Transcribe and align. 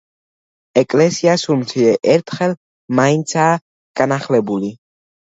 ეკლესია 0.81 1.33
სულ 1.41 1.59
მცირე 1.63 1.91
ერთხელ 2.13 2.55
მაინცაა 2.99 3.51
განახლებული. 4.01 4.73